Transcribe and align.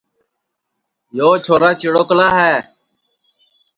یو 1.17 1.29
چھورا 1.43 1.69
چِڑوکلا 1.79 2.27
ہے 2.37 2.55